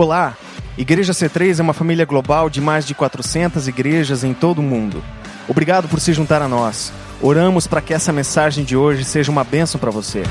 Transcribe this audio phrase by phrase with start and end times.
[0.00, 0.34] Olá!
[0.78, 5.04] Igreja C3 é uma família global de mais de 400 igrejas em todo o mundo.
[5.46, 6.90] Obrigado por se juntar a nós.
[7.20, 10.22] Oramos para que essa mensagem de hoje seja uma bênção para você.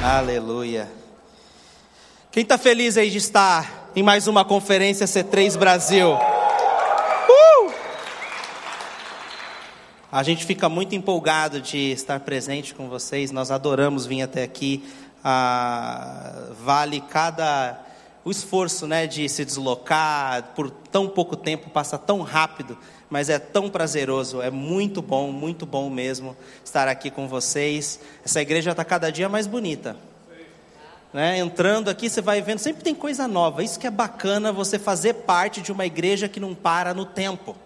[0.00, 0.88] Aleluia.
[2.30, 6.12] Quem está feliz aí de estar em mais uma conferência C3 Brasil?
[6.12, 7.72] Uh!
[10.12, 13.32] A gente fica muito empolgado de estar presente com vocês.
[13.32, 14.84] Nós adoramos vir até aqui.
[15.24, 17.78] Ah, vale cada
[18.24, 22.78] o esforço, né, de se deslocar por tão pouco tempo passa tão rápido,
[23.10, 24.40] mas é tão prazeroso.
[24.40, 27.98] É muito bom, muito bom mesmo estar aqui com vocês.
[28.24, 29.96] Essa igreja está cada dia mais bonita.
[31.12, 31.38] Né?
[31.38, 33.62] Entrando aqui, você vai vendo, sempre tem coisa nova.
[33.62, 37.56] Isso que é bacana, você fazer parte de uma igreja que não para no tempo.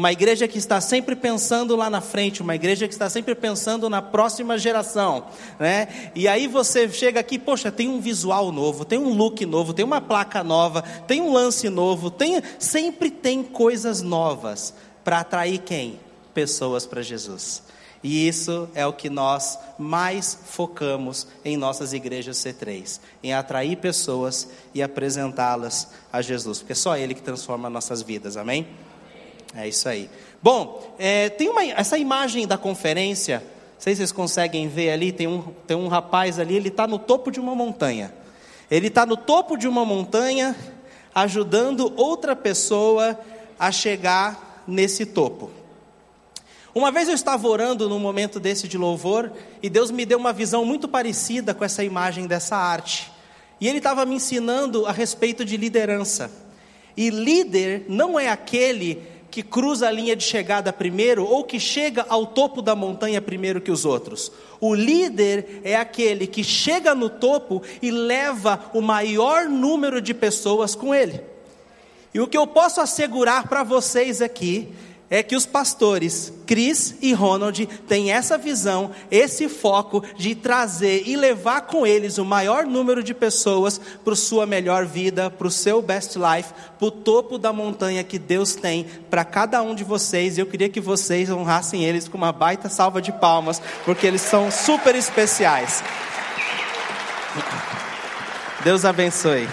[0.00, 3.86] Uma igreja que está sempre pensando lá na frente, uma igreja que está sempre pensando
[3.90, 5.26] na próxima geração,
[5.58, 6.10] né?
[6.14, 9.84] E aí você chega aqui, poxa, tem um visual novo, tem um look novo, tem
[9.84, 14.72] uma placa nova, tem um lance novo, tem sempre tem coisas novas
[15.04, 16.00] para atrair quem?
[16.32, 17.62] Pessoas para Jesus.
[18.02, 24.48] E isso é o que nós mais focamos em nossas igrejas C3, em atrair pessoas
[24.72, 28.66] e apresentá-las a Jesus, porque é só Ele que transforma nossas vidas, amém?
[29.54, 30.08] É isso aí.
[30.42, 33.38] Bom, é, tem uma, essa imagem da conferência,
[33.74, 36.86] não sei se vocês conseguem ver ali, tem um, tem um rapaz ali, ele está
[36.86, 38.12] no topo de uma montanha.
[38.70, 40.56] Ele está no topo de uma montanha,
[41.14, 43.18] ajudando outra pessoa
[43.58, 45.50] a chegar nesse topo.
[46.72, 50.32] Uma vez eu estava orando num momento desse de louvor, e Deus me deu uma
[50.32, 53.10] visão muito parecida com essa imagem dessa arte.
[53.60, 56.30] E Ele estava me ensinando a respeito de liderança.
[56.96, 62.04] E líder não é aquele que cruza a linha de chegada primeiro ou que chega
[62.08, 64.32] ao topo da montanha primeiro que os outros.
[64.60, 70.74] O líder é aquele que chega no topo e leva o maior número de pessoas
[70.74, 71.20] com ele.
[72.12, 74.68] E o que eu posso assegurar para vocês aqui
[75.10, 81.16] é que os pastores Chris e Ronald têm essa visão, esse foco de trazer e
[81.16, 85.82] levar com eles o maior número de pessoas para sua melhor vida, para o seu
[85.82, 90.38] best life, para o topo da montanha que Deus tem para cada um de vocês.
[90.38, 94.50] Eu queria que vocês honrassem eles com uma baita salva de palmas, porque eles são
[94.50, 95.82] super especiais.
[98.64, 99.48] Deus abençoe.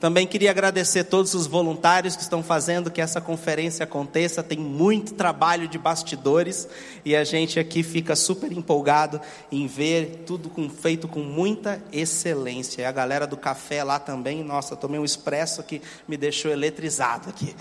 [0.00, 4.42] Também queria agradecer todos os voluntários que estão fazendo que essa conferência aconteça.
[4.42, 6.66] Tem muito trabalho de bastidores
[7.04, 9.20] e a gente aqui fica super empolgado
[9.52, 12.80] em ver tudo com, feito com muita excelência.
[12.80, 17.28] E a galera do café lá também, nossa, tomei um expresso que me deixou eletrizado
[17.28, 17.54] aqui.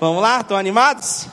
[0.00, 0.40] Vamos lá?
[0.40, 1.26] Estão animados?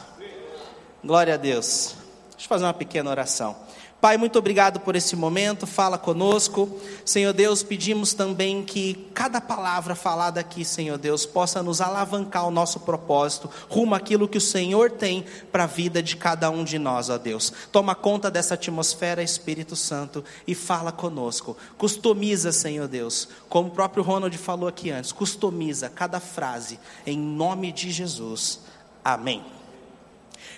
[1.01, 1.95] Glória a Deus.
[2.31, 3.55] Deixa eu fazer uma pequena oração.
[4.05, 6.69] Pai, muito obrigado por esse momento, fala conosco.
[7.03, 12.51] Senhor Deus, pedimos também que cada palavra falada aqui, Senhor Deus, possa nos alavancar o
[12.51, 16.77] nosso propósito, rumo àquilo que o Senhor tem para a vida de cada um de
[16.77, 17.51] nós, ó Deus.
[17.71, 21.57] Toma conta dessa atmosfera, Espírito Santo, e fala conosco.
[21.75, 27.71] Customiza, Senhor Deus, como o próprio Ronald falou aqui antes, customiza cada frase, em nome
[27.71, 28.59] de Jesus.
[29.03, 29.43] Amém.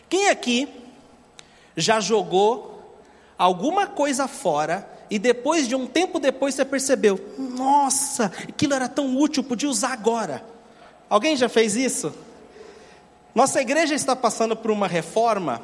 [0.09, 0.67] Quem aqui
[1.77, 2.76] já jogou
[3.37, 9.17] alguma coisa fora e depois de um tempo depois você percebeu, nossa, aquilo era tão
[9.17, 10.43] útil, podia usar agora.
[11.09, 12.13] Alguém já fez isso?
[13.33, 15.61] Nossa igreja está passando por uma reforma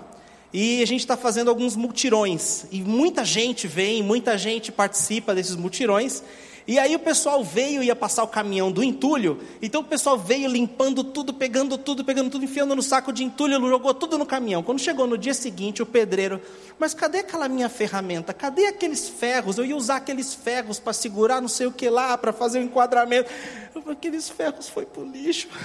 [0.53, 5.55] e a gente está fazendo alguns multirões e muita gente vem, muita gente participa desses
[5.55, 6.23] multirões
[6.65, 10.49] e aí o pessoal veio, ia passar o caminhão do entulho, então o pessoal veio
[10.49, 14.63] limpando tudo, pegando tudo, pegando tudo, enfiando no saco de entulho, jogou tudo no caminhão.
[14.63, 16.39] Quando chegou no dia seguinte, o pedreiro,
[16.79, 18.33] mas cadê aquela minha ferramenta?
[18.33, 19.57] Cadê aqueles ferros?
[19.57, 22.61] Eu ia usar aqueles ferros para segurar não sei o que lá, para fazer o
[22.61, 23.29] um enquadramento.
[23.87, 25.47] Aqueles ferros foi para o lixo.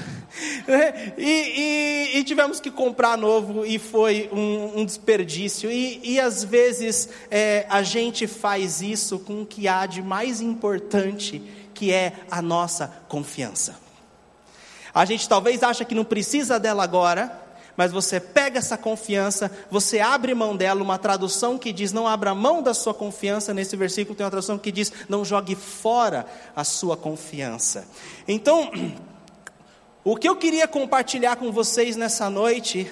[0.69, 5.71] É, e, e, e, tivemos que comprar novo e foi um, um desperdício.
[5.71, 10.43] E, e às vezes é, a gente faz isso com o que há de mais
[10.43, 11.43] importante importante
[11.75, 13.79] que é a nossa confiança.
[14.95, 17.47] A gente talvez acha que não precisa dela agora,
[17.77, 22.35] mas você pega essa confiança, você abre mão dela, uma tradução que diz não abra
[22.35, 26.27] mão da sua confiança, nesse versículo tem uma tradução que diz não jogue fora
[26.57, 27.87] a sua confiança.
[28.27, 28.73] Então,
[30.03, 32.91] o que eu queria compartilhar com vocês nessa noite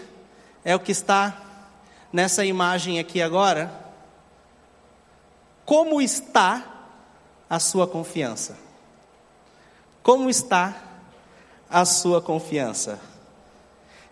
[0.64, 1.42] é o que está
[2.12, 3.84] nessa imagem aqui agora.
[5.64, 6.75] Como está
[7.48, 8.56] a sua confiança?
[10.02, 11.00] Como está
[11.68, 13.00] a sua confiança?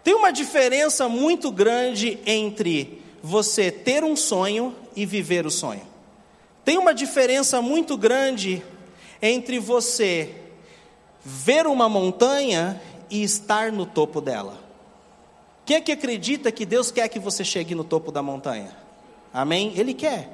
[0.02, 5.86] Tem uma diferença muito grande entre você ter um sonho e viver o sonho.
[6.64, 8.62] Tem uma diferença muito grande
[9.20, 10.34] entre você
[11.24, 14.58] ver uma montanha e estar no topo dela.
[15.64, 18.76] Quem é que acredita que Deus quer que você chegue no topo da montanha?
[19.32, 19.72] Amém?
[19.76, 20.28] Ele quer.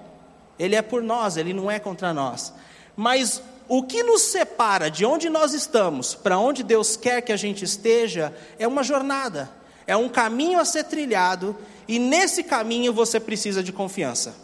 [0.59, 2.53] Ele é por nós, ele não é contra nós.
[3.01, 7.37] Mas o que nos separa de onde nós estamos para onde Deus quer que a
[7.37, 9.51] gente esteja é uma jornada,
[9.87, 11.57] é um caminho a ser trilhado,
[11.89, 14.35] e nesse caminho você precisa de confiança.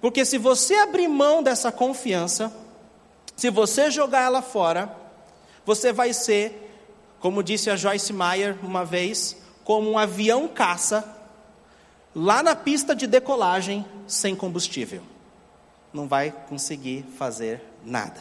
[0.00, 2.50] Porque se você abrir mão dessa confiança,
[3.36, 4.96] se você jogar ela fora,
[5.62, 6.72] você vai ser,
[7.20, 11.04] como disse a Joyce Meyer uma vez, como um avião caça
[12.14, 15.02] lá na pista de decolagem sem combustível.
[15.96, 18.20] Não vai conseguir fazer nada.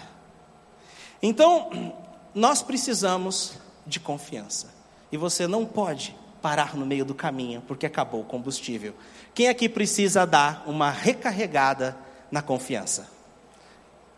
[1.21, 1.93] Então,
[2.33, 4.73] nós precisamos de confiança.
[5.11, 8.95] E você não pode parar no meio do caminho porque acabou o combustível.
[9.33, 11.97] Quem aqui precisa dar uma recarregada
[12.31, 13.11] na confiança?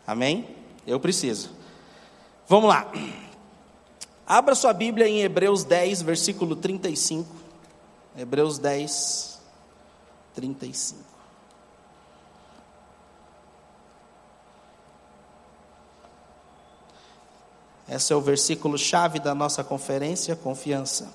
[0.06, 0.54] Amém?
[0.86, 1.50] Eu preciso.
[2.46, 2.88] Vamos lá.
[4.24, 7.28] Abra sua Bíblia em Hebreus 10, versículo 35.
[8.16, 9.40] Hebreus 10,
[10.32, 11.07] 35.
[17.88, 21.08] Esse é o versículo chave da nossa conferência, confiança.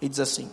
[0.00, 0.50] E diz assim: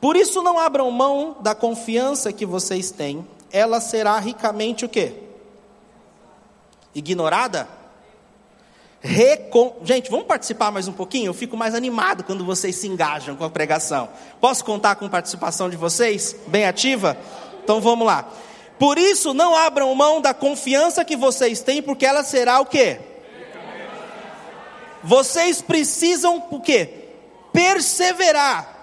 [0.00, 5.30] Por isso não abram mão da confiança que vocês têm, ela será ricamente o quê?
[6.94, 7.68] ignorada?
[9.00, 9.76] Recon...
[9.82, 11.26] Gente, vamos participar mais um pouquinho?
[11.26, 14.10] Eu fico mais animado quando vocês se engajam com a pregação.
[14.40, 16.36] Posso contar com a participação de vocês?
[16.46, 17.16] Bem ativa?
[17.62, 18.28] Então vamos lá.
[18.78, 23.00] Por isso, não abram mão da confiança que vocês têm, porque ela será o quê?
[25.02, 26.88] Vocês precisam o quê?
[27.52, 28.80] Perseverar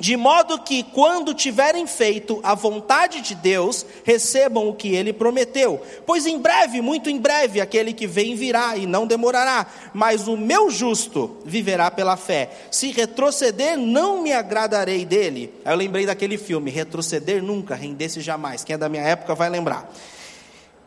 [0.00, 5.80] de modo que, quando tiverem feito a vontade de Deus, recebam o que ele prometeu.
[6.06, 9.66] Pois em breve, muito em breve, aquele que vem virá e não demorará.
[9.92, 12.50] Mas o meu justo viverá pela fé.
[12.70, 15.52] Se retroceder, não me agradarei dele.
[15.66, 18.64] Aí eu lembrei daquele filme, Retroceder Nunca, Render-se Jamais.
[18.64, 19.92] Quem é da minha época vai lembrar.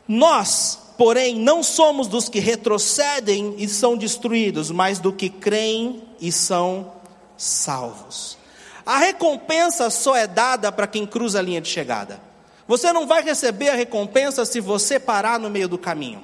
[0.07, 6.31] Nós, porém, não somos dos que retrocedem e são destruídos, mas do que creem e
[6.31, 6.91] são
[7.37, 8.37] salvos.
[8.85, 12.19] A recompensa só é dada para quem cruza a linha de chegada.
[12.67, 16.23] Você não vai receber a recompensa se você parar no meio do caminho.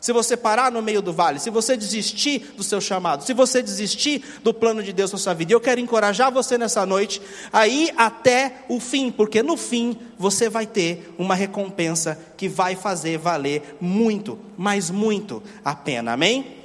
[0.00, 3.62] Se você parar no meio do vale, se você desistir do seu chamado, se você
[3.62, 7.20] desistir do plano de Deus na sua vida, eu quero encorajar você nessa noite
[7.52, 12.76] a ir até o fim, porque no fim você vai ter uma recompensa que vai
[12.76, 16.56] fazer valer muito, mas muito a pena, amém?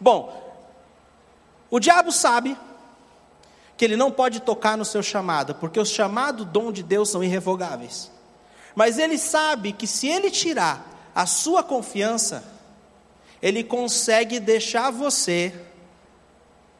[0.00, 0.42] Bom,
[1.70, 2.56] o diabo sabe
[3.76, 7.22] que ele não pode tocar no seu chamado, porque os chamados dom de Deus são
[7.22, 8.10] irrevogáveis.
[8.74, 12.44] Mas ele sabe que se ele tirar a sua confiança,
[13.40, 15.50] ele consegue deixar você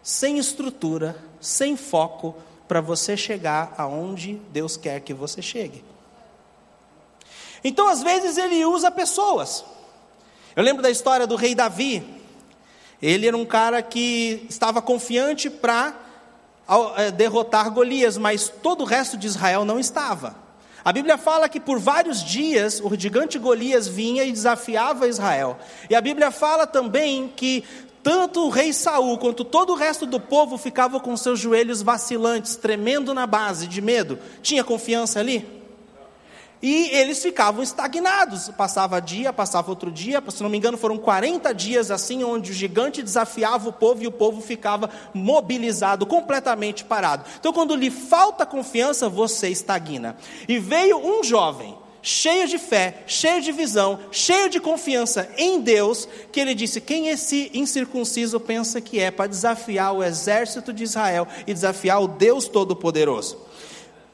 [0.02, 2.36] sem estrutura, sem foco,
[2.68, 5.82] para você chegar aonde Deus quer que você chegue.
[7.64, 9.64] Então, às vezes, ele usa pessoas.
[10.54, 12.06] Eu lembro da história do rei Davi.
[13.00, 15.98] Ele era um cara que estava confiante para
[16.98, 20.36] é, derrotar Golias, mas todo o resto de Israel não estava.
[20.86, 25.58] A Bíblia fala que por vários dias o gigante Golias vinha e desafiava Israel.
[25.90, 27.64] E a Bíblia fala também que
[28.04, 32.54] tanto o rei Saul quanto todo o resto do povo ficava com seus joelhos vacilantes,
[32.54, 34.16] tremendo na base de medo.
[34.40, 35.55] Tinha confiança ali?
[36.62, 38.48] E eles ficavam estagnados.
[38.48, 42.54] Passava dia, passava outro dia, se não me engano, foram 40 dias assim, onde o
[42.54, 47.24] gigante desafiava o povo e o povo ficava mobilizado, completamente parado.
[47.38, 50.16] Então, quando lhe falta confiança, você estagna.
[50.48, 56.08] E veio um jovem, cheio de fé, cheio de visão, cheio de confiança em Deus,
[56.32, 61.26] que ele disse: Quem esse incircunciso pensa que é para desafiar o exército de Israel
[61.46, 63.45] e desafiar o Deus Todo-Poderoso?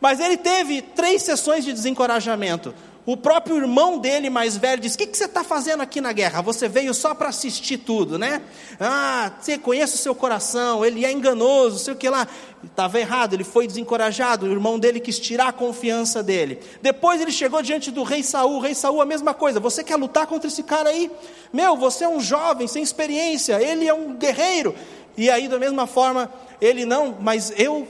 [0.02, 2.74] Mas ele teve três sessões de desencorajamento.
[3.06, 6.12] O próprio irmão dele, mais velho, disse: O que, que você está fazendo aqui na
[6.12, 6.42] guerra?
[6.42, 8.42] Você veio só para assistir tudo, né?
[8.80, 12.26] Ah, você conhece o seu coração, ele é enganoso, sei o que lá.
[12.64, 14.46] Estava errado, ele foi desencorajado.
[14.46, 16.58] O irmão dele quis tirar a confiança dele.
[16.80, 18.56] Depois ele chegou diante do rei Saul.
[18.56, 21.08] O rei Saul, a mesma coisa: Você quer lutar contra esse cara aí?
[21.52, 24.74] Meu, você é um jovem sem experiência, ele é um guerreiro.
[25.16, 27.86] E aí, da mesma forma, ele não, mas eu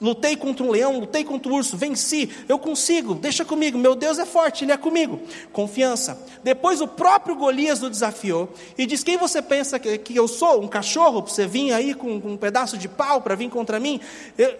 [0.00, 4.18] Lutei contra um leão, lutei contra um urso, venci, eu consigo, deixa comigo, meu Deus
[4.18, 5.20] é forte, Ele é comigo.
[5.52, 6.24] Confiança.
[6.44, 10.62] Depois o próprio Golias o desafiou e diz: Quem você pensa que, que eu sou?
[10.62, 13.80] Um cachorro para você vir aí com, com, um pedaço de pau para vir contra
[13.80, 14.00] mim?
[14.36, 14.56] Eu,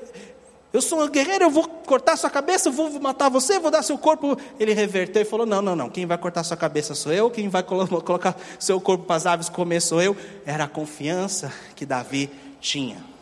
[0.71, 3.83] Eu sou um guerreiro, eu vou cortar sua cabeça, eu vou matar você, vou dar
[3.83, 4.37] seu corpo.
[4.59, 5.89] Ele reverteu e falou: Não, não, não.
[5.89, 9.49] Quem vai cortar sua cabeça sou eu, quem vai colocar seu corpo para as aves
[9.49, 10.17] comer sou eu.
[10.45, 12.29] Era a confiança que Davi
[12.61, 13.18] tinha.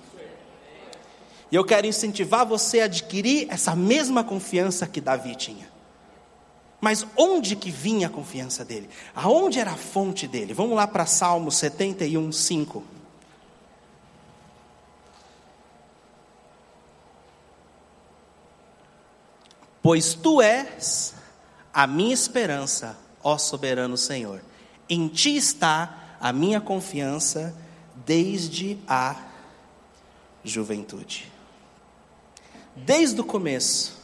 [1.50, 5.68] E eu quero incentivar você a adquirir essa mesma confiança que Davi tinha.
[6.80, 8.88] Mas onde que vinha a confiança dele?
[9.14, 10.52] Aonde era a fonte dele?
[10.52, 12.84] Vamos lá para Salmo 71, 5.
[19.82, 21.14] Pois tu és
[21.72, 24.42] a minha esperança, ó soberano Senhor.
[24.88, 27.54] Em ti está a minha confiança
[28.04, 29.16] desde a
[30.42, 31.35] juventude.
[32.76, 33.94] Desde o começo,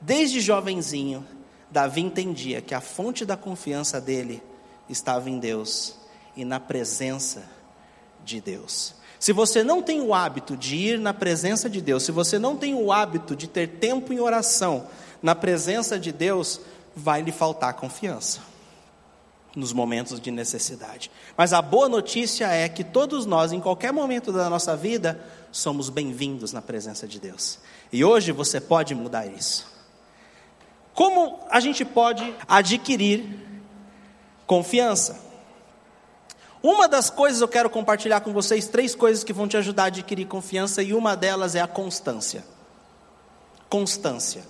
[0.00, 1.26] desde jovenzinho,
[1.70, 4.42] Davi entendia que a fonte da confiança dele
[4.88, 5.96] estava em Deus
[6.36, 7.44] e na presença
[8.24, 8.94] de Deus.
[9.18, 12.56] Se você não tem o hábito de ir na presença de Deus, se você não
[12.56, 14.86] tem o hábito de ter tempo em oração
[15.20, 16.60] na presença de Deus,
[16.94, 18.40] vai lhe faltar confiança
[19.54, 21.10] nos momentos de necessidade.
[21.36, 25.88] Mas a boa notícia é que todos nós, em qualquer momento da nossa vida, somos
[25.88, 27.58] bem-vindos na presença de Deus.
[27.92, 29.66] E hoje você pode mudar isso.
[30.94, 33.24] Como a gente pode adquirir
[34.46, 35.28] confiança?
[36.62, 39.86] Uma das coisas eu quero compartilhar com vocês, três coisas que vão te ajudar a
[39.86, 42.44] adquirir confiança, e uma delas é a constância.
[43.68, 44.42] Constância.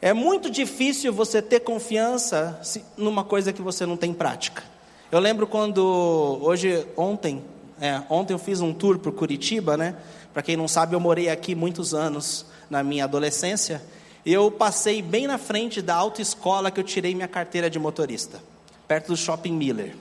[0.00, 2.60] É muito difícil você ter confiança
[2.96, 4.62] numa coisa que você não tem prática.
[5.10, 7.42] Eu lembro quando, hoje, ontem,
[7.80, 9.96] é, ontem eu fiz um tour por Curitiba, né?
[10.32, 13.82] Para quem não sabe, eu morei aqui muitos anos na minha adolescência.
[14.24, 18.40] Eu passei bem na frente da autoescola que eu tirei minha carteira de motorista,
[18.86, 19.96] perto do Shopping Miller.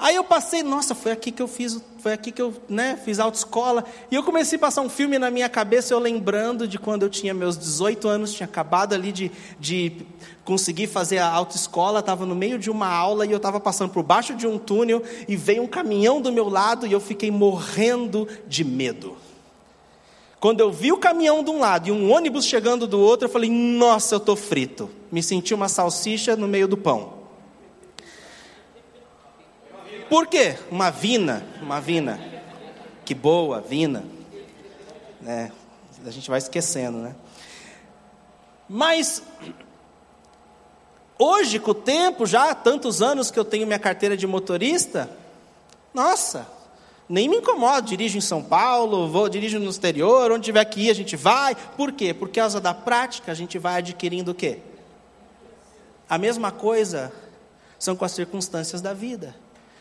[0.00, 3.20] Aí eu passei, nossa, foi aqui que eu fiz, foi aqui que eu né, fiz
[3.20, 3.84] autoescola.
[4.10, 7.10] E eu comecei a passar um filme na minha cabeça, eu lembrando de quando eu
[7.10, 9.30] tinha meus 18 anos, tinha acabado ali de,
[9.60, 9.92] de
[10.42, 14.02] conseguir fazer a autoescola, estava no meio de uma aula e eu estava passando por
[14.02, 18.26] baixo de um túnel e veio um caminhão do meu lado e eu fiquei morrendo
[18.48, 19.18] de medo.
[20.40, 23.30] Quando eu vi o caminhão de um lado e um ônibus chegando do outro, eu
[23.30, 24.88] falei, nossa, eu estou frito.
[25.12, 27.19] Me senti uma salsicha no meio do pão.
[30.10, 30.58] Por quê?
[30.72, 32.20] Uma vina, uma vina.
[33.04, 34.02] Que boa, vina.
[35.24, 35.52] É,
[36.04, 37.14] a gente vai esquecendo, né?
[38.68, 39.22] Mas
[41.16, 45.08] hoje, com o tempo, já há tantos anos que eu tenho minha carteira de motorista,
[45.94, 46.44] nossa,
[47.08, 50.90] nem me incomodo, dirijo em São Paulo, vou dirijo no exterior, onde tiver que ir
[50.90, 51.54] a gente vai.
[51.54, 52.12] Por quê?
[52.12, 54.58] Por causa da prática a gente vai adquirindo o quê?
[56.08, 57.12] A mesma coisa
[57.78, 59.36] são com as circunstâncias da vida.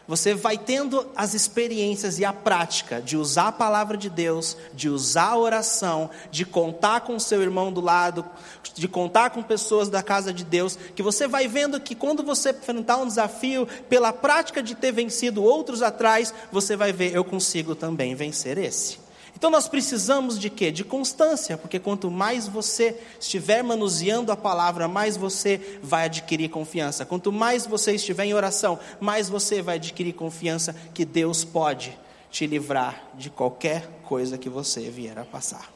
[0.10, 4.90] Você vai tendo as experiências e a prática de usar a palavra de Deus, de
[4.90, 8.26] usar a oração, de contar com o seu irmão do lado,
[8.74, 12.50] de contar com pessoas da casa de Deus, que você vai vendo que quando você
[12.50, 17.76] enfrentar um desafio, pela prática de ter vencido outros atrás, você vai ver, eu consigo
[17.76, 19.09] também vencer esse.
[19.40, 20.70] Então nós precisamos de quê?
[20.70, 27.06] De constância, porque quanto mais você estiver manuseando a palavra, mais você vai adquirir confiança.
[27.06, 31.98] Quanto mais você estiver em oração, mais você vai adquirir confiança que Deus pode
[32.30, 35.72] te livrar de qualquer coisa que você vier a passar.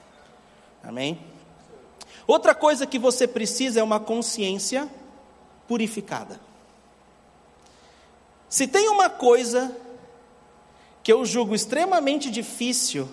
[0.83, 1.17] Amém?
[2.27, 4.89] Outra coisa que você precisa é uma consciência
[5.69, 6.37] purificada.
[8.49, 9.73] Se tem uma coisa
[11.01, 13.07] que eu julgo extremamente difícil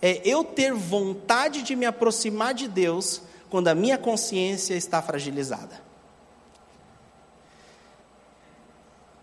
[0.00, 5.80] é eu ter vontade de me aproximar de Deus quando a minha consciência está fragilizada.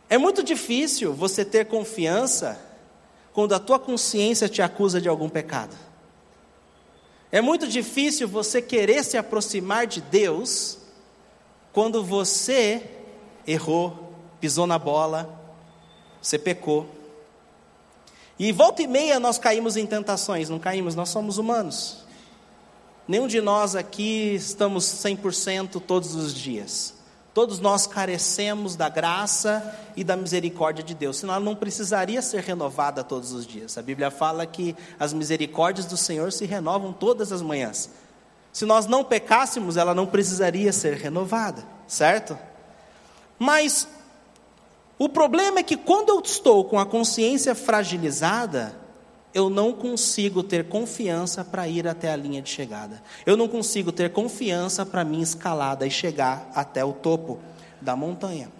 [0.09, 2.59] É muito difícil você ter confiança
[3.33, 5.75] quando a tua consciência te acusa de algum pecado.
[7.31, 10.77] É muito difícil você querer se aproximar de Deus
[11.71, 12.87] quando você
[13.47, 15.41] errou, pisou na bola,
[16.21, 16.87] você pecou.
[18.37, 22.03] E volta e meia nós caímos em tentações, não caímos, nós somos humanos.
[23.07, 26.93] Nenhum de nós aqui estamos 100% todos os dias.
[27.33, 32.43] Todos nós carecemos da graça e da misericórdia de Deus, senão ela não precisaria ser
[32.43, 33.75] renovada todos os dias.
[33.77, 37.89] A Bíblia fala que as misericórdias do Senhor se renovam todas as manhãs.
[38.51, 42.37] Se nós não pecássemos, ela não precisaria ser renovada, certo?
[43.39, 43.87] Mas
[44.97, 48.75] o problema é que quando eu estou com a consciência fragilizada,
[49.33, 53.01] eu não consigo ter confiança para ir até a linha de chegada.
[53.25, 57.39] Eu não consigo ter confiança para minha escalada e chegar até o topo
[57.81, 58.51] da montanha.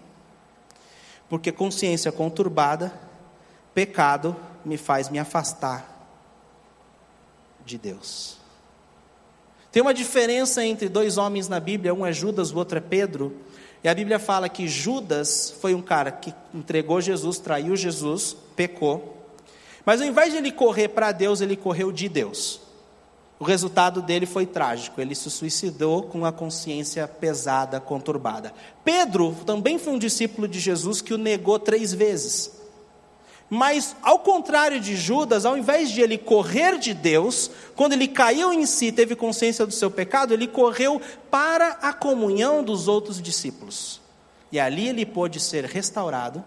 [1.29, 2.91] Porque consciência conturbada,
[3.73, 4.35] pecado,
[4.65, 5.89] me faz me afastar
[7.65, 8.37] de Deus.
[9.71, 13.35] Tem uma diferença entre dois homens na Bíblia, um é Judas, o outro é Pedro.
[13.83, 19.17] E a Bíblia fala que Judas foi um cara que entregou Jesus, traiu Jesus, pecou.
[19.85, 22.61] Mas ao invés de ele correr para Deus, ele correu de Deus.
[23.37, 25.01] O resultado dele foi trágico.
[25.01, 28.53] Ele se suicidou com a consciência pesada, conturbada.
[28.85, 32.62] Pedro também foi um discípulo de Jesus que o negou três vezes.
[33.55, 38.51] Mas, ao contrário de Judas, ao invés de ele correr de Deus, quando ele caiu
[38.51, 44.01] em si, teve consciência do seu pecado, ele correu para a comunhão dos outros discípulos.
[44.51, 46.43] E ali ele pôde ser restaurado,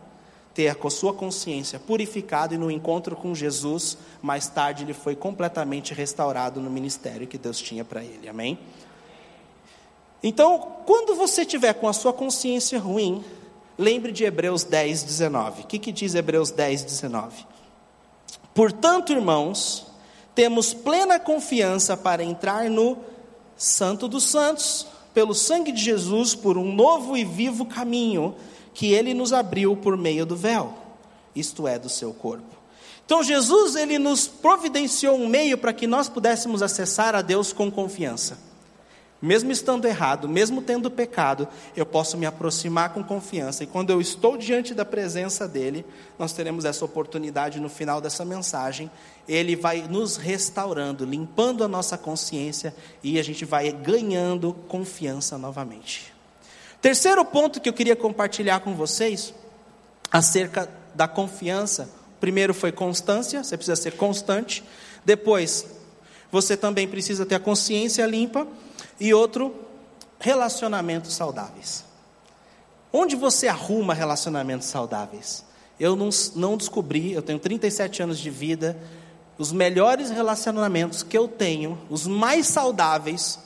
[0.52, 5.94] ter a sua consciência purificada e no encontro com Jesus, mais tarde ele foi completamente
[5.94, 8.28] restaurado no ministério que Deus tinha para ele.
[8.28, 8.58] Amém?
[10.25, 13.25] Então, quando você tiver com a sua consciência ruim,
[13.78, 15.62] Lembre de Hebreus 10, 19.
[15.62, 17.45] O que, que diz Hebreus 10, 19?
[18.54, 19.87] Portanto, irmãos,
[20.35, 22.97] temos plena confiança para entrar no
[23.56, 28.35] Santo dos Santos, pelo sangue de Jesus, por um novo e vivo caminho
[28.73, 30.75] que ele nos abriu por meio do véu,
[31.35, 32.56] isto é, do seu corpo.
[33.04, 37.71] Então, Jesus, ele nos providenciou um meio para que nós pudéssemos acessar a Deus com
[37.71, 38.38] confiança.
[39.20, 43.64] Mesmo estando errado, mesmo tendo pecado, eu posso me aproximar com confiança.
[43.64, 45.87] E quando eu estou diante da presença dEle,
[46.18, 48.90] nós teremos essa oportunidade no final dessa mensagem.
[49.26, 56.14] Ele vai nos restaurando, limpando a nossa consciência e a gente vai ganhando confiança novamente.
[56.82, 59.32] Terceiro ponto que eu queria compartilhar com vocês
[60.12, 61.88] acerca da confiança.
[62.20, 64.62] Primeiro foi constância, você precisa ser constante.
[65.04, 65.66] Depois,
[66.30, 68.46] você também precisa ter a consciência limpa.
[68.98, 69.54] E outro,
[70.18, 71.84] relacionamentos saudáveis.
[72.92, 75.44] Onde você arruma relacionamentos saudáveis?
[75.78, 78.76] Eu não, não descobri, eu tenho 37 anos de vida,
[79.36, 83.38] os melhores relacionamentos que eu tenho, os mais saudáveis,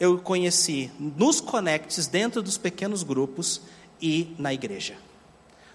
[0.00, 3.62] eu conheci nos conectes, dentro dos pequenos grupos
[4.02, 4.94] e na igreja.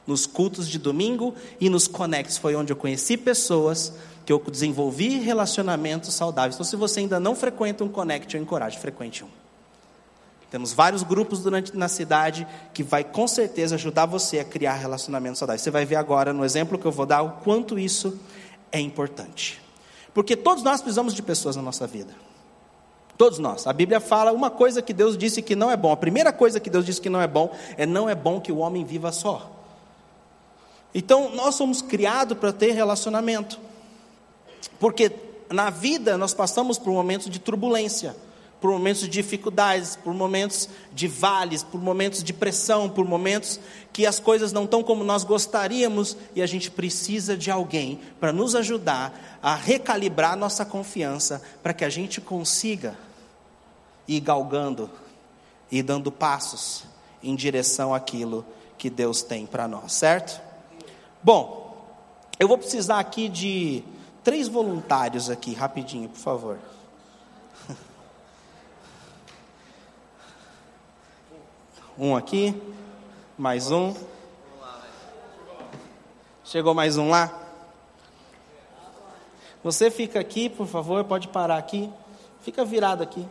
[0.06, 3.94] Nos cultos de domingo e nos conectes foi onde eu conheci pessoas
[4.26, 6.56] que eu desenvolvi relacionamentos saudáveis.
[6.56, 9.28] Então, se você ainda não frequenta um Connect, eu encorajo, frequente um.
[10.50, 15.40] Temos vários grupos durante, na cidade que vai com certeza ajudar você a criar relacionamentos
[15.40, 15.62] saudáveis.
[15.62, 18.20] Você vai ver agora no exemplo que eu vou dar o quanto isso
[18.70, 19.62] é importante.
[20.14, 22.14] Porque todos nós precisamos de pessoas na nossa vida.
[23.18, 23.66] Todos nós.
[23.66, 25.92] A Bíblia fala uma coisa que Deus disse que não é bom.
[25.92, 28.52] A primeira coisa que Deus disse que não é bom é não é bom que
[28.52, 29.61] o homem viva só.
[30.94, 33.60] Então, nós somos criados para ter relacionamento.
[34.80, 35.12] Porque
[35.50, 38.16] na vida nós passamos por momentos de turbulência,
[38.60, 43.60] por momentos de dificuldades, por momentos de vales, por momentos de pressão, por momentos
[43.92, 48.32] que as coisas não estão como nós gostaríamos e a gente precisa de alguém para
[48.32, 52.98] nos ajudar a recalibrar nossa confiança para que a gente consiga
[54.08, 54.90] ir galgando
[55.72, 56.84] e dando passos
[57.24, 58.46] em direção àquilo
[58.78, 60.51] que Deus tem para nós, certo?
[61.24, 61.78] Bom,
[62.40, 63.84] eu vou precisar aqui de
[64.24, 66.58] três voluntários aqui, rapidinho, por favor.
[71.96, 72.60] Um aqui,
[73.38, 73.94] mais um.
[76.44, 77.32] Chegou mais um lá?
[79.64, 81.92] Você fica aqui, por favor, pode parar aqui.
[82.42, 83.28] Fica virado aqui,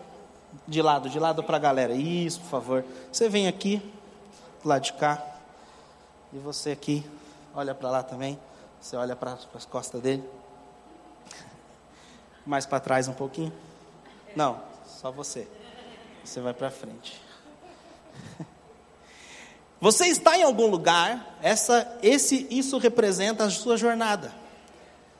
[0.68, 1.94] de lado, de lado para a galera.
[1.94, 2.84] Isso, por favor.
[3.10, 3.82] Você vem aqui,
[4.62, 5.20] do lado de cá.
[6.32, 7.04] E você aqui,
[7.54, 8.38] olha para lá também.
[8.80, 10.24] Você olha para as costas dele.
[12.46, 13.52] Mais para trás um pouquinho?
[14.34, 15.46] Não, só você.
[16.24, 17.20] Você vai para frente.
[19.80, 24.30] Você está em algum lugar, essa, esse, isso representa a sua jornada.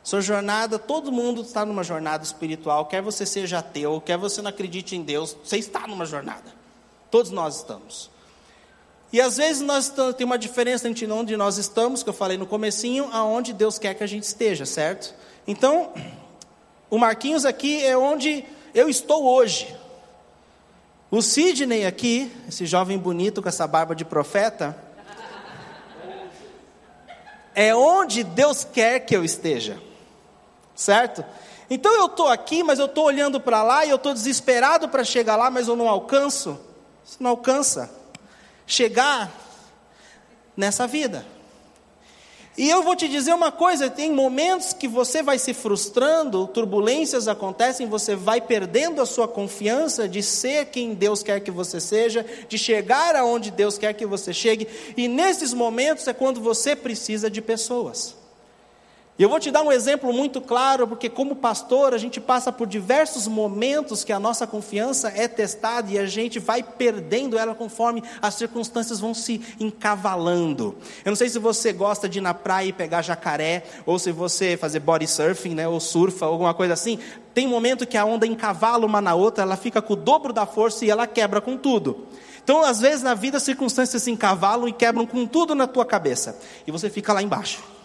[0.03, 4.51] Sua jornada, todo mundo está numa jornada espiritual, quer você seja ateu, quer você não
[4.51, 6.53] acredite em Deus, você está numa jornada.
[7.11, 8.11] Todos nós estamos.
[9.13, 12.47] E às vezes nós tem uma diferença entre onde nós estamos, que eu falei no
[12.47, 15.15] comecinho, aonde Deus quer que a gente esteja, certo?
[15.47, 15.93] Então,
[16.89, 19.77] o Marquinhos aqui é onde eu estou hoje.
[21.11, 24.77] O Sidney aqui, esse jovem bonito com essa barba de profeta,
[27.53, 29.77] é onde Deus quer que eu esteja.
[30.73, 31.25] Certo?
[31.69, 35.03] Então eu estou aqui, mas eu estou olhando para lá e eu estou desesperado para
[35.03, 36.59] chegar lá, mas eu não alcanço.
[37.05, 38.00] Você não alcança
[38.71, 39.31] chegar
[40.57, 41.27] nessa vida.
[42.57, 47.27] E eu vou te dizer uma coisa: tem momentos que você vai se frustrando, turbulências
[47.27, 52.25] acontecem, você vai perdendo a sua confiança de ser quem Deus quer que você seja,
[52.49, 57.31] de chegar aonde Deus quer que você chegue, e nesses momentos é quando você precisa
[57.31, 58.20] de pessoas.
[59.21, 62.51] E eu vou te dar um exemplo muito claro, porque como pastor, a gente passa
[62.51, 67.55] por diversos momentos que a nossa confiança é testada e a gente vai perdendo ela
[67.55, 70.75] conforme as circunstâncias vão se encavalando.
[71.05, 74.11] Eu não sei se você gosta de ir na praia e pegar jacaré, ou se
[74.11, 76.99] você fazer body surfing, né, ou surfa, alguma coisa assim.
[77.35, 80.47] Tem momento que a onda encavala uma na outra, ela fica com o dobro da
[80.47, 82.07] força e ela quebra com tudo.
[82.43, 85.85] Então, às vezes na vida as circunstâncias se encavalam e quebram com tudo na tua
[85.85, 87.80] cabeça, e você fica lá embaixo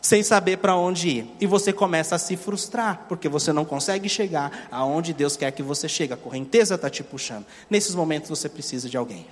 [0.00, 1.26] sem saber para onde ir.
[1.40, 5.62] E você começa a se frustrar, porque você não consegue chegar aonde Deus quer que
[5.62, 6.12] você chegue.
[6.12, 7.44] A correnteza está te puxando.
[7.68, 9.26] Nesses momentos você precisa de alguém.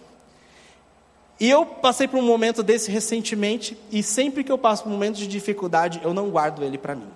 [1.39, 4.93] E eu passei por um momento desse recentemente, e sempre que eu passo por um
[4.93, 7.09] momento de dificuldade, eu não guardo ele para mim.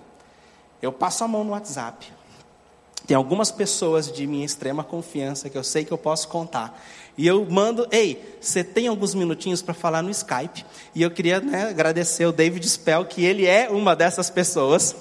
[0.81, 2.11] Eu passo a mão no WhatsApp.
[3.07, 6.79] Tem algumas pessoas de minha extrema confiança que eu sei que eu posso contar.
[7.21, 10.65] E eu mando, ei, você tem alguns minutinhos para falar no Skype?
[10.95, 14.95] E eu queria né, agradecer o David Spell, que ele é uma dessas pessoas.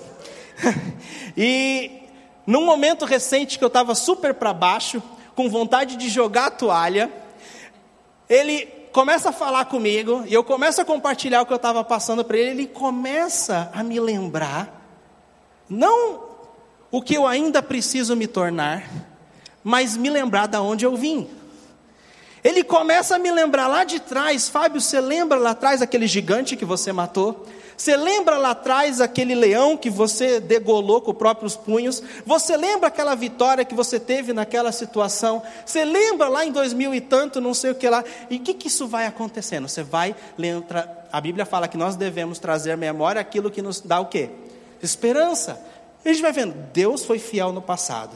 [1.34, 1.90] e
[2.46, 5.02] num momento recente que eu estava super para baixo,
[5.34, 7.10] com vontade de jogar a toalha,
[8.28, 12.22] ele começa a falar comigo, e eu começo a compartilhar o que eu estava passando
[12.22, 14.92] para ele, ele começa a me lembrar,
[15.66, 16.22] não
[16.90, 18.86] o que eu ainda preciso me tornar,
[19.64, 21.39] mas me lembrar de onde eu vim.
[22.42, 26.56] Ele começa a me lembrar lá de trás, Fábio, você lembra lá atrás aquele gigante
[26.56, 27.46] que você matou?
[27.80, 32.02] Você lembra lá atrás aquele leão que você degolou com os próprios punhos?
[32.26, 35.42] Você lembra aquela vitória que você teve naquela situação?
[35.64, 38.04] Você lembra lá em 2000 e tanto, não sei o que lá?
[38.28, 39.66] E o que, que isso vai acontecendo?
[39.66, 43.80] Você vai lembrar, a Bíblia fala que nós devemos trazer à memória aquilo que nos
[43.80, 44.28] dá o quê?
[44.82, 45.58] Esperança.
[46.04, 48.14] A gente vai vendo, Deus foi fiel no passado.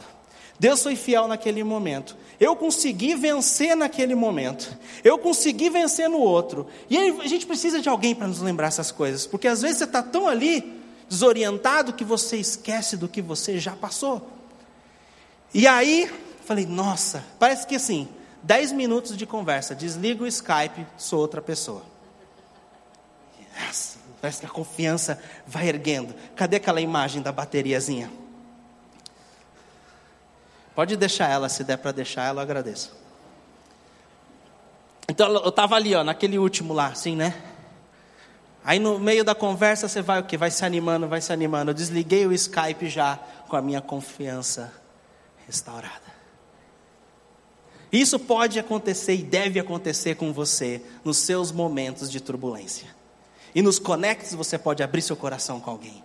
[0.59, 2.15] Deus foi fiel naquele momento.
[2.39, 4.77] Eu consegui vencer naquele momento.
[5.03, 6.67] Eu consegui vencer no outro.
[6.89, 9.25] E a gente precisa de alguém para nos lembrar essas coisas.
[9.25, 13.71] Porque às vezes você está tão ali, desorientado, que você esquece do que você já
[13.71, 14.29] passou.
[15.53, 16.11] E aí,
[16.43, 18.07] falei, nossa, parece que assim,
[18.43, 21.83] 10 minutos de conversa, desliga o Skype, sou outra pessoa.
[23.65, 26.13] Nossa, parece que a confiança vai erguendo.
[26.35, 28.11] Cadê aquela imagem da bateriazinha?
[30.75, 32.93] Pode deixar ela, se der para deixar ela, eu agradeço.
[35.07, 37.33] Então eu estava ali, ó, naquele último lá, assim, né?
[38.63, 40.35] Aí no meio da conversa você vai o quê?
[40.37, 41.71] Vai se animando, vai se animando.
[41.71, 44.73] Eu desliguei o Skype já com a minha confiança
[45.45, 46.15] restaurada.
[47.91, 52.87] Isso pode acontecer e deve acontecer com você nos seus momentos de turbulência.
[53.53, 56.03] E nos conectes você pode abrir seu coração com alguém.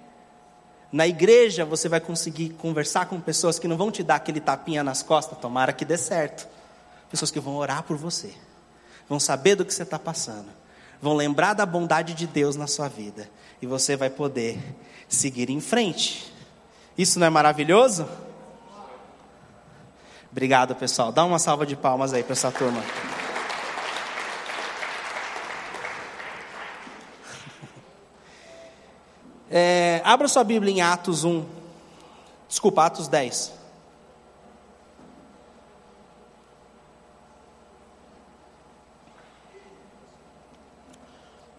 [0.93, 4.83] Na igreja você vai conseguir conversar com pessoas que não vão te dar aquele tapinha
[4.83, 6.49] nas costas, tomara que dê certo.
[7.11, 8.33] Pessoas que vão orar por você,
[9.09, 10.49] vão saber do que você está passando,
[11.01, 13.29] vão lembrar da bondade de Deus na sua vida,
[13.61, 14.59] e você vai poder
[15.09, 16.33] seguir em frente.
[16.97, 18.09] Isso não é maravilhoso?
[20.31, 21.11] Obrigado, pessoal.
[21.11, 22.81] Dá uma salva de palmas aí para essa turma.
[29.53, 31.45] É, abra sua Bíblia em Atos 1.
[32.49, 33.53] Desculpa, Atos 10.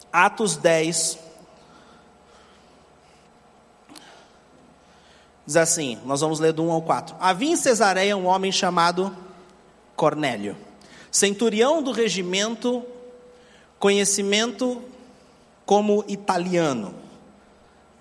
[0.10, 1.19] Atos 10.
[5.45, 7.17] Diz assim, nós vamos ler do 1 ao 4.
[7.19, 9.13] Havia em Cesareia um homem chamado
[9.97, 10.56] Cornélio,
[11.12, 12.86] centurião do regimento,
[13.77, 14.82] conhecimento
[15.65, 17.11] como italiano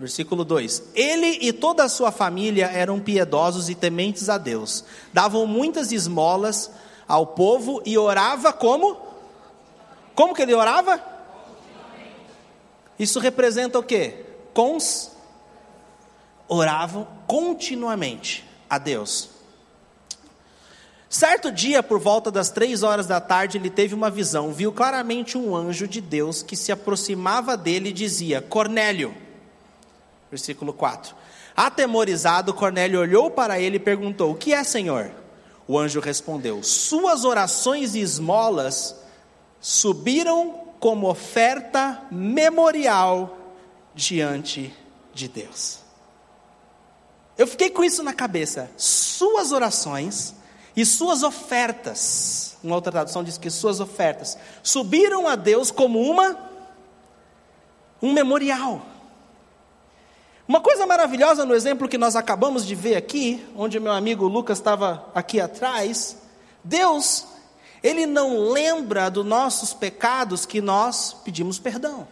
[0.00, 4.82] Versículo 2: Ele e toda a sua família eram piedosos e tementes a Deus,
[5.12, 6.70] davam muitas esmolas
[7.06, 8.96] ao povo e orava como?
[10.14, 10.98] Como que ele orava?
[12.98, 14.24] Isso representa o que?
[14.54, 15.12] Cons.
[16.48, 19.28] Oravam continuamente a Deus.
[21.10, 24.50] Certo dia, por volta das três horas da tarde, ele teve uma visão.
[24.50, 29.14] Viu claramente um anjo de Deus que se aproximava dele e dizia: Cornélio.
[30.31, 31.14] Versículo 4.
[31.57, 35.11] Atemorizado, Cornélio olhou para ele e perguntou: O que é, Senhor?
[35.66, 38.97] O anjo respondeu: Suas orações e esmolas
[39.61, 43.37] subiram como oferta memorial
[43.95, 44.75] diante
[45.12, 45.81] de Deus.
[47.37, 48.71] Eu fiquei com isso na cabeça.
[48.77, 50.35] Suas orações
[50.77, 56.51] e suas ofertas, uma outra tradução diz que suas ofertas subiram a Deus como uma
[58.03, 58.83] um memorial.
[60.50, 64.58] Uma coisa maravilhosa no exemplo que nós acabamos de ver aqui, onde meu amigo Lucas
[64.58, 66.16] estava aqui atrás,
[66.64, 67.24] Deus,
[67.84, 72.08] Ele não lembra dos nossos pecados que nós pedimos perdão.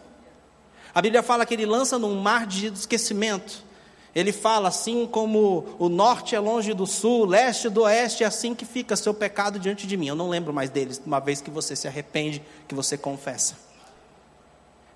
[0.95, 3.61] A Bíblia fala que ele lança num mar de esquecimento.
[4.15, 8.55] Ele fala assim como o norte é longe do sul, leste do oeste, é assim
[8.55, 10.07] que fica seu pecado diante de mim.
[10.07, 13.68] Eu não lembro mais deles, uma vez que você se arrepende, que você confessa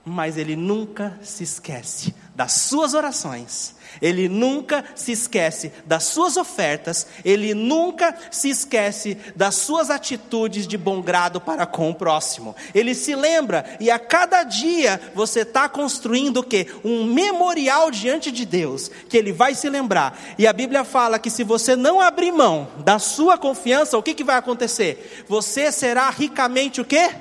[0.05, 7.07] mas ele nunca se esquece das suas orações, ele nunca se esquece das suas ofertas,
[7.23, 12.55] ele nunca se esquece das suas atitudes de bom grado para com o próximo.
[12.73, 16.67] Ele se lembra e a cada dia você está construindo o que?
[16.83, 20.19] Um memorial diante de Deus, que ele vai se lembrar.
[20.37, 24.15] E a Bíblia fala que se você não abrir mão da sua confiança, o que,
[24.15, 25.23] que vai acontecer?
[25.29, 27.11] Você será ricamente o quê?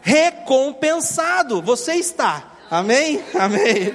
[0.00, 1.60] Recompensado.
[1.62, 2.44] Você está.
[2.70, 3.22] Amém?
[3.34, 3.94] Amém.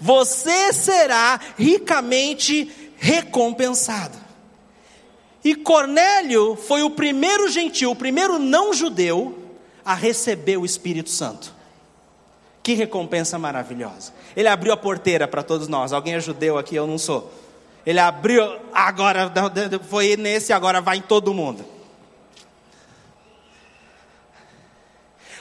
[0.00, 4.18] Você será ricamente recompensado.
[5.42, 9.38] E Cornélio foi o primeiro gentil, o primeiro não judeu
[9.84, 11.54] a receber o Espírito Santo.
[12.62, 14.12] Que recompensa maravilhosa.
[14.36, 15.92] Ele abriu a porteira para todos nós.
[15.92, 16.76] Alguém é judeu aqui?
[16.76, 17.32] Eu não sou.
[17.86, 19.32] Ele abriu, agora
[19.88, 21.64] foi nesse, agora vai em todo mundo.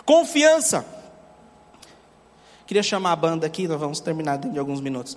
[0.10, 0.84] Confiança.
[2.65, 5.15] Queria chamar a banda aqui, nós vamos terminar dentro de alguns minutos.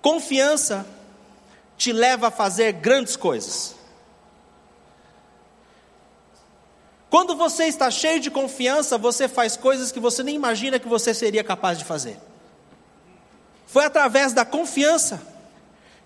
[0.00, 0.86] Confiança
[1.76, 3.74] te leva a fazer grandes coisas.
[7.10, 11.12] Quando você está cheio de confiança, você faz coisas que você nem imagina que você
[11.12, 12.18] seria capaz de fazer.
[13.66, 15.20] Foi através da confiança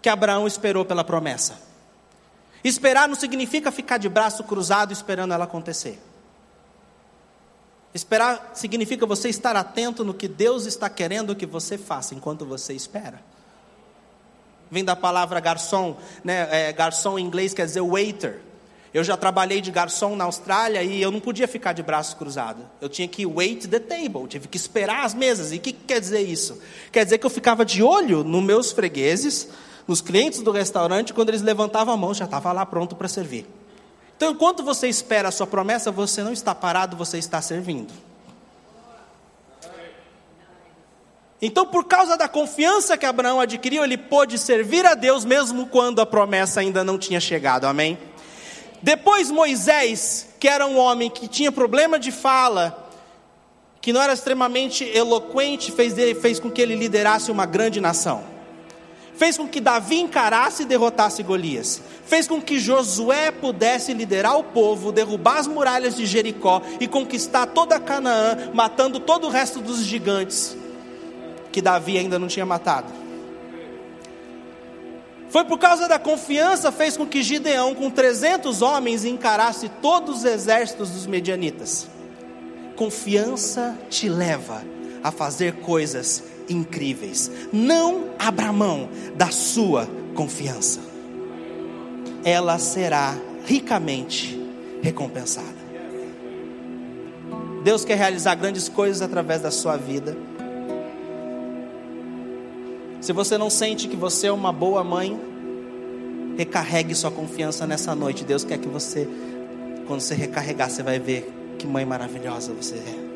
[0.03, 1.57] que Abraão esperou pela promessa.
[2.65, 6.03] Esperar não significa ficar de braço cruzado esperando ela acontecer.
[7.94, 12.74] Esperar significa você estar atento no que Deus está querendo que você faça enquanto você
[12.74, 13.20] espera.
[14.70, 16.48] Vem da palavra garçom, né?
[16.51, 18.40] É, garçom em inglês quer dizer waiter.
[18.92, 22.64] Eu já trabalhei de garçom na Austrália e eu não podia ficar de braços cruzados.
[22.81, 25.53] Eu tinha que wait the table, tive que esperar as mesas.
[25.53, 26.61] E o que, que quer dizer isso?
[26.90, 29.48] Quer dizer que eu ficava de olho nos meus fregueses,
[29.87, 33.46] nos clientes do restaurante, quando eles levantavam a mão, já estava lá pronto para servir.
[34.19, 37.95] Então, enquanto você espera a sua promessa, você não está parado, você está servindo.
[41.41, 46.01] Então, por causa da confiança que Abraão adquiriu, ele pôde servir a Deus mesmo quando
[46.01, 47.67] a promessa ainda não tinha chegado.
[47.67, 47.97] Amém?
[48.83, 52.91] Depois, Moisés, que era um homem que tinha problema de fala,
[53.81, 58.38] que não era extremamente eloquente, fez, dele, fez com que ele liderasse uma grande nação
[59.19, 64.45] fez com que Davi encarasse e derrotasse Golias, fez com que Josué pudesse liderar o
[64.45, 69.81] povo, derrubar as muralhas de Jericó e conquistar toda Canaã, matando todo o resto dos
[69.81, 70.57] gigantes
[71.51, 72.93] que Davi ainda não tinha matado.
[75.31, 80.25] Foi por causa da confiança fez com que Gideão, com 300 homens, encarasse todos os
[80.25, 81.89] exércitos dos medianitas.
[82.77, 84.63] Confiança te leva
[85.03, 87.31] a fazer coisas incríveis.
[87.53, 90.81] Não abra mão da sua confiança.
[92.25, 94.39] Ela será ricamente
[94.83, 95.59] recompensada.
[97.63, 100.17] Deus quer realizar grandes coisas através da sua vida.
[103.01, 105.19] Se você não sente que você é uma boa mãe,
[106.37, 108.25] recarregue sua confiança nessa noite.
[108.25, 109.09] Deus quer que você,
[109.87, 113.08] quando você recarregar, você vai ver que mãe maravilhosa você é.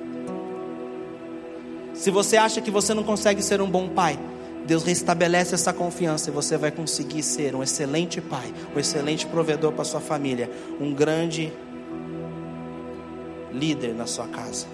[2.03, 4.19] Se você acha que você não consegue ser um bom pai,
[4.67, 9.71] Deus restabelece essa confiança e você vai conseguir ser um excelente pai, um excelente provedor
[9.71, 11.53] para sua família, um grande
[13.53, 14.67] líder na sua casa.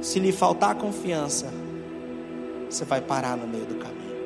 [0.00, 1.52] Se lhe faltar confiança,
[2.70, 4.16] você vai parar no meio do caminho.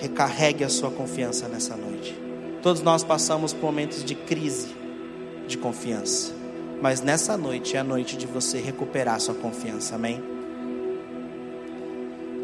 [0.00, 2.16] Recarregue a sua confiança nessa noite.
[2.62, 4.68] Todos nós passamos por momentos de crise
[5.48, 6.35] de confiança.
[6.80, 10.22] Mas nessa noite é a noite de você recuperar sua confiança, amém?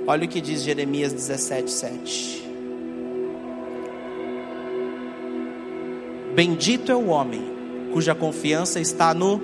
[0.07, 2.53] Olha o que diz Jeremias 17, 7.
[6.35, 7.53] Bendito é o homem
[7.93, 9.39] cuja confiança está no,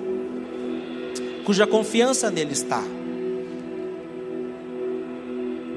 [1.45, 2.83] cuja confiança nele está.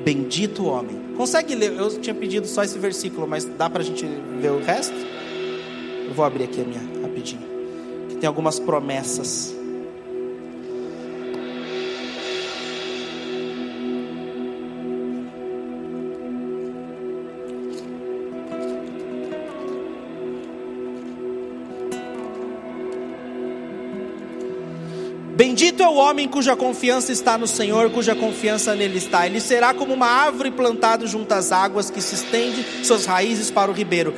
[0.02, 1.00] Bendito o homem.
[1.16, 1.78] Consegue ler?
[1.78, 4.06] Eu tinha pedido só esse versículo, mas dá para a gente
[4.40, 4.96] ver o resto?
[6.08, 7.51] Eu vou abrir aqui a minha rapidinho
[8.22, 9.52] tem algumas promessas.
[25.92, 29.26] O homem cuja confiança está no Senhor, cuja confiança nele está.
[29.26, 33.70] Ele será como uma árvore plantada junto às águas, que se estende suas raízes para
[33.70, 34.14] o ribeiro.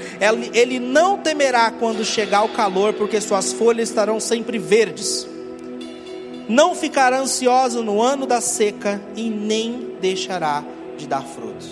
[0.52, 5.26] Ele não temerá quando chegar o calor, porque suas folhas estarão sempre verdes.
[6.48, 10.62] Não ficará ansioso no ano da seca e nem deixará
[10.96, 11.70] de dar frutos.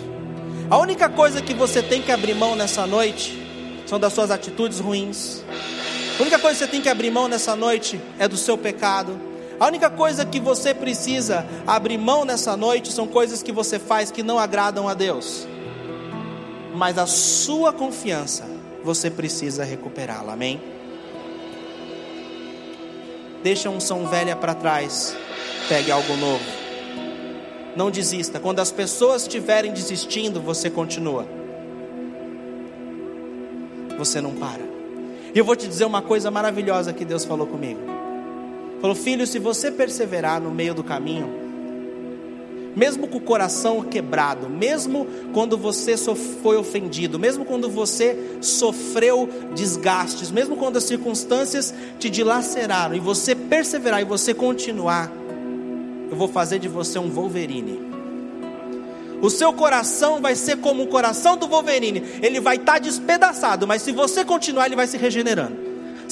[0.69, 3.39] A única coisa que você tem que abrir mão nessa noite
[3.87, 5.45] são das suas atitudes ruins.
[6.19, 9.32] A única coisa que você tem que abrir mão nessa noite é do seu pecado
[9.63, 14.11] a única coisa que você precisa abrir mão nessa noite são coisas que você faz
[14.11, 15.47] que não agradam a Deus.
[16.75, 18.45] Mas a sua confiança,
[18.83, 20.61] você precisa recuperá-la, amém?
[23.45, 25.17] Deixa a unção velha para trás,
[25.69, 26.45] pegue algo novo.
[27.77, 28.41] Não desista.
[28.41, 31.25] Quando as pessoas estiverem desistindo, você continua.
[33.97, 34.65] Você não para.
[35.33, 38.02] E eu vou te dizer uma coisa maravilhosa que Deus falou comigo.
[38.83, 41.33] Falou, filho, se você perseverar no meio do caminho,
[42.75, 45.97] mesmo com o coração quebrado, mesmo quando você
[46.43, 53.37] foi ofendido, mesmo quando você sofreu desgastes, mesmo quando as circunstâncias te dilaceraram, e você
[53.37, 55.13] perseverar e você continuar,
[56.11, 57.79] eu vou fazer de você um Wolverine.
[59.23, 63.65] O seu coração vai ser como o coração do Wolverine, ele vai estar tá despedaçado,
[63.65, 65.62] mas se você continuar, ele vai se regenerando.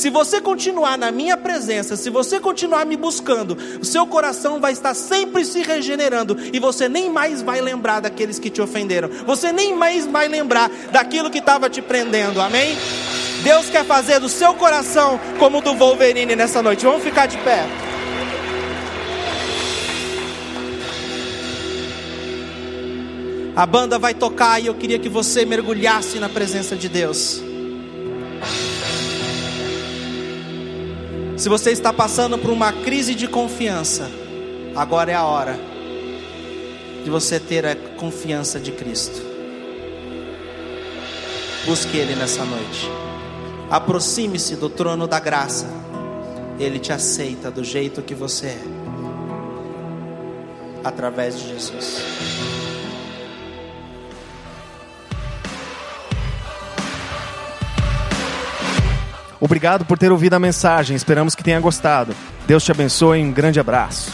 [0.00, 4.72] Se você continuar na minha presença, se você continuar me buscando, o seu coração vai
[4.72, 9.10] estar sempre se regenerando e você nem mais vai lembrar daqueles que te ofenderam.
[9.26, 12.40] Você nem mais vai lembrar daquilo que estava te prendendo.
[12.40, 12.78] Amém?
[13.44, 16.86] Deus quer fazer do seu coração como do Wolverine nessa noite.
[16.86, 17.66] Vamos ficar de pé.
[23.54, 27.49] A banda vai tocar e eu queria que você mergulhasse na presença de Deus.
[31.40, 34.10] Se você está passando por uma crise de confiança,
[34.76, 35.58] agora é a hora
[37.02, 39.22] de você ter a confiança de Cristo.
[41.64, 42.90] Busque Ele nessa noite.
[43.70, 45.66] Aproxime-se do trono da graça.
[46.58, 48.62] Ele te aceita do jeito que você é,
[50.84, 52.59] através de Jesus.
[59.40, 62.14] Obrigado por ter ouvido a mensagem, esperamos que tenha gostado.
[62.46, 64.12] Deus te abençoe, um grande abraço.